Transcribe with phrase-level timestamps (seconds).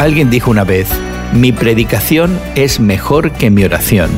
[0.00, 0.88] Alguien dijo una vez,
[1.34, 4.08] mi predicación es mejor que mi oración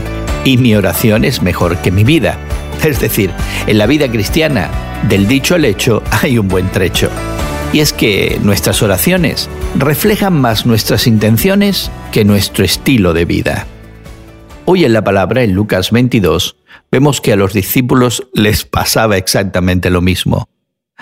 [0.45, 2.39] y mi oración es mejor que mi vida.
[2.85, 3.33] Es decir,
[3.67, 4.71] en la vida cristiana,
[5.09, 7.11] del dicho al hecho hay un buen trecho.
[7.73, 13.67] Y es que nuestras oraciones reflejan más nuestras intenciones que nuestro estilo de vida.
[14.67, 16.59] Hoy en la palabra, en Lucas 22,
[16.93, 20.49] vemos que a los discípulos les pasaba exactamente lo mismo.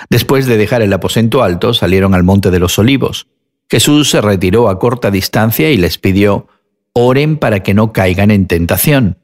[0.08, 3.26] Después de dejar el aposento alto, salieron al monte de los olivos.
[3.70, 6.48] Jesús se retiró a corta distancia y les pidió,
[6.92, 9.18] oren para que no caigan en tentación.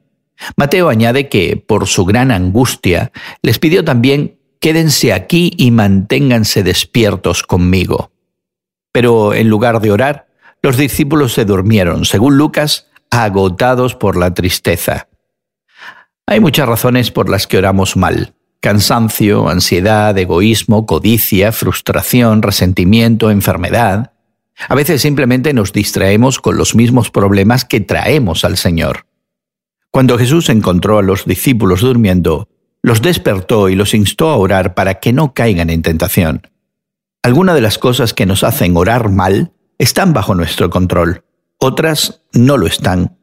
[0.57, 3.11] Mateo añade que, por su gran angustia,
[3.43, 8.13] les pidió también, quédense aquí y manténganse despiertos conmigo.
[8.93, 10.29] Pero en lugar de orar,
[10.63, 15.09] los discípulos se durmieron, según Lucas, agotados por la tristeza.
[16.27, 18.35] Hay muchas razones por las que oramos mal.
[18.61, 24.13] Cansancio, ansiedad, egoísmo, codicia, frustración, resentimiento, enfermedad.
[24.69, 29.07] A veces simplemente nos distraemos con los mismos problemas que traemos al Señor.
[29.91, 32.49] Cuando Jesús encontró a los discípulos durmiendo,
[32.83, 36.49] los despertó y los instó a orar para que no caigan en tentación.
[37.23, 41.25] Algunas de las cosas que nos hacen orar mal están bajo nuestro control,
[41.59, 43.19] otras no lo están.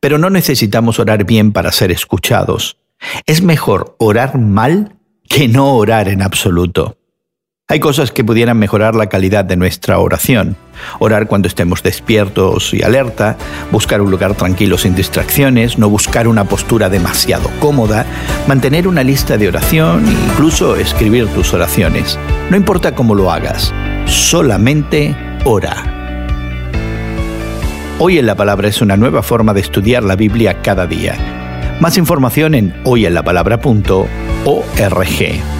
[0.00, 2.78] Pero no necesitamos orar bien para ser escuchados.
[3.26, 4.96] Es mejor orar mal
[5.28, 6.98] que no orar en absoluto.
[7.68, 10.56] Hay cosas que pudieran mejorar la calidad de nuestra oración.
[11.00, 13.36] Orar cuando estemos despiertos y alerta,
[13.72, 18.06] buscar un lugar tranquilo sin distracciones, no buscar una postura demasiado cómoda,
[18.46, 22.16] mantener una lista de oración e incluso escribir tus oraciones.
[22.50, 23.74] No importa cómo lo hagas,
[24.06, 25.74] solamente ora.
[27.98, 31.16] Hoy en la Palabra es una nueva forma de estudiar la Biblia cada día.
[31.80, 35.55] Más información en hoyenlapalabra.org.